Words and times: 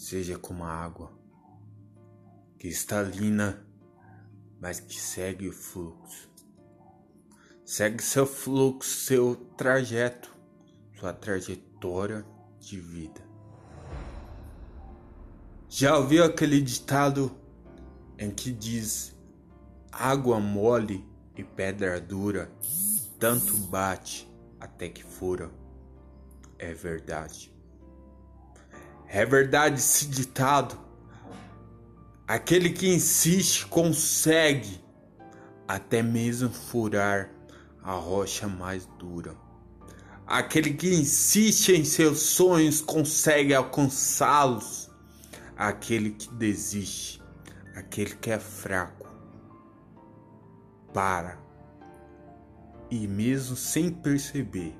seja 0.00 0.38
como 0.38 0.64
a 0.64 0.72
água, 0.72 1.12
cristalina, 2.58 3.66
mas 4.58 4.80
que 4.80 4.98
segue 4.98 5.46
o 5.46 5.52
fluxo. 5.52 6.30
Segue 7.66 8.02
seu 8.02 8.26
fluxo, 8.26 8.88
seu 8.88 9.36
trajeto, 9.58 10.34
sua 10.98 11.12
trajetória 11.12 12.24
de 12.58 12.80
vida. 12.80 13.20
Já 15.68 15.98
ouviu 15.98 16.24
aquele 16.24 16.62
ditado 16.62 17.30
em 18.18 18.30
que 18.30 18.50
diz: 18.50 19.14
água 19.92 20.40
mole 20.40 21.06
e 21.36 21.44
pedra 21.44 22.00
dura, 22.00 22.50
tanto 23.18 23.54
bate 23.54 24.26
até 24.58 24.88
que 24.88 25.04
fura? 25.04 25.50
É 26.58 26.72
verdade. 26.72 27.54
É 29.12 29.26
verdade 29.26 29.80
esse 29.80 30.06
ditado. 30.06 30.78
Aquele 32.28 32.70
que 32.70 32.88
insiste 32.88 33.66
consegue 33.66 34.80
até 35.66 36.00
mesmo 36.00 36.48
furar 36.48 37.28
a 37.82 37.92
rocha 37.92 38.46
mais 38.46 38.86
dura. 39.00 39.34
Aquele 40.24 40.74
que 40.74 40.94
insiste 40.94 41.72
em 41.72 41.84
seus 41.84 42.20
sonhos 42.20 42.80
consegue 42.80 43.52
alcançá-los. 43.52 44.88
Aquele 45.56 46.12
que 46.12 46.32
desiste, 46.34 47.20
aquele 47.74 48.14
que 48.14 48.30
é 48.30 48.38
fraco, 48.38 49.08
para 50.94 51.36
e 52.88 53.08
mesmo 53.08 53.56
sem 53.56 53.90
perceber, 53.90 54.78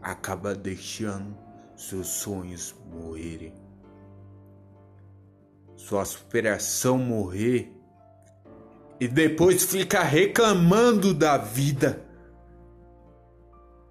acaba 0.00 0.54
deixando 0.54 1.36
seus 1.76 2.06
sonhos 2.06 2.74
morrerem 2.88 3.63
sua 5.76 6.04
superação 6.04 6.98
morrer 6.98 7.72
e 9.00 9.08
depois 9.08 9.64
fica 9.64 10.02
reclamando 10.02 11.12
da 11.12 11.36
vida 11.36 12.04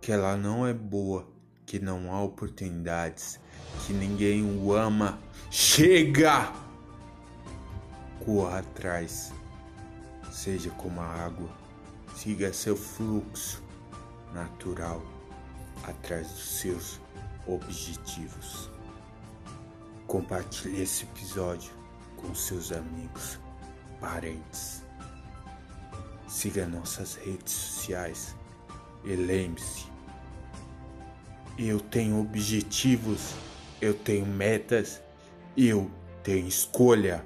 que 0.03 0.11
ela 0.11 0.35
não 0.35 0.67
é 0.67 0.73
boa, 0.73 1.25
que 1.65 1.79
não 1.79 2.13
há 2.13 2.21
oportunidades, 2.21 3.39
que 3.85 3.93
ninguém 3.93 4.43
o 4.43 4.73
ama. 4.73 5.17
Chega! 5.49 6.51
Corra 8.25 8.59
atrás, 8.59 9.31
seja 10.29 10.69
como 10.71 10.99
a 10.99 11.05
água, 11.05 11.49
siga 12.15 12.51
seu 12.51 12.75
fluxo 12.75 13.63
natural 14.33 15.01
atrás 15.83 16.27
dos 16.27 16.59
seus 16.59 16.99
objetivos. 17.47 18.69
Compartilhe 20.13 20.79
esse 20.79 21.05
episódio 21.05 21.71
com 22.17 22.35
seus 22.35 22.71
amigos, 22.71 23.39
parentes. 23.99 24.83
Siga 26.27 26.67
nossas 26.67 27.15
redes 27.15 27.51
sociais 27.51 28.35
e 29.03 29.15
lembre-se: 29.15 29.87
eu 31.57 31.79
tenho 31.79 32.21
objetivos, 32.21 33.33
eu 33.81 33.95
tenho 33.95 34.27
metas, 34.27 35.01
eu 35.57 35.89
tenho 36.21 36.47
escolha. 36.47 37.25